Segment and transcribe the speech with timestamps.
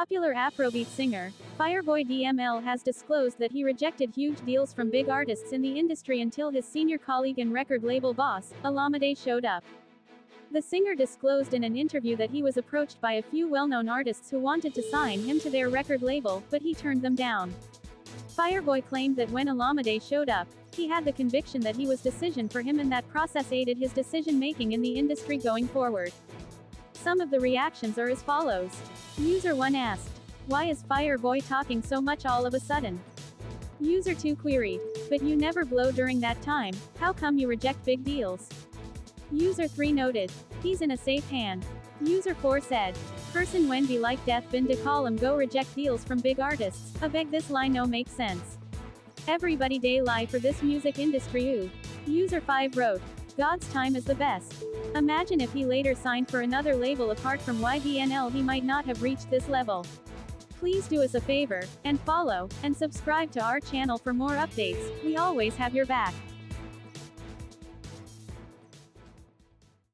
[0.00, 5.52] Popular Afrobeat singer, Fireboy DML has disclosed that he rejected huge deals from big artists
[5.52, 9.62] in the industry until his senior colleague and record label boss, Olamide showed up.
[10.52, 14.30] The singer disclosed in an interview that he was approached by a few well-known artists
[14.30, 17.52] who wanted to sign him to their record label, but he turned them down.
[18.34, 22.48] Fireboy claimed that when Olamide showed up, he had the conviction that he was decision
[22.48, 26.10] for him and that process aided his decision-making in the industry going forward.
[27.02, 28.70] Some of the reactions are as follows.
[29.16, 30.10] User 1 asked,
[30.48, 33.00] Why is Fireboy talking so much all of a sudden?
[33.80, 38.04] User 2 queried, But you never blow during that time, how come you reject big
[38.04, 38.50] deals?
[39.32, 40.30] User 3 noted,
[40.62, 41.64] He's in a safe hand.
[42.02, 42.98] User 4 said,
[43.32, 46.92] Person when be like death been to call him go reject deals from big artists,
[47.00, 48.58] a beg this line no make sense.
[49.26, 51.70] Everybody day lie for this music industry ooh.
[52.06, 53.00] User 5 wrote,
[53.36, 54.64] God's time is the best.
[54.94, 59.02] Imagine if he later signed for another label apart from YBNL he might not have
[59.02, 59.86] reached this level.
[60.58, 65.02] Please do us a favor, and follow, and subscribe to our channel for more updates,
[65.04, 66.12] we always have your back.